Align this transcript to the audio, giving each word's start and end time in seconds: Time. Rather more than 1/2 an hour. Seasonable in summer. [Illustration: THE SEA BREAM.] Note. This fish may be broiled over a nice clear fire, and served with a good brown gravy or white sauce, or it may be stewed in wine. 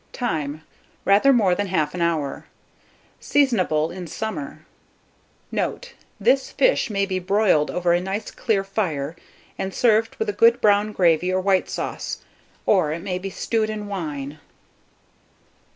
Time. 0.13 0.63
Rather 1.05 1.31
more 1.31 1.53
than 1.53 1.67
1/2 1.67 1.93
an 1.93 2.01
hour. 2.01 2.47
Seasonable 3.19 3.91
in 3.91 4.07
summer. 4.07 4.65
[Illustration: 5.51 5.51
THE 5.51 5.55
SEA 5.55 5.57
BREAM.] 5.59 5.71
Note. 5.71 5.93
This 6.19 6.49
fish 6.51 6.89
may 6.89 7.05
be 7.05 7.19
broiled 7.19 7.69
over 7.69 7.93
a 7.93 8.01
nice 8.01 8.31
clear 8.31 8.63
fire, 8.63 9.15
and 9.59 9.71
served 9.71 10.15
with 10.15 10.27
a 10.27 10.33
good 10.33 10.59
brown 10.59 10.91
gravy 10.91 11.31
or 11.31 11.39
white 11.39 11.69
sauce, 11.69 12.23
or 12.65 12.91
it 12.91 13.03
may 13.03 13.19
be 13.19 13.29
stewed 13.29 13.69
in 13.69 13.85
wine. 13.87 14.39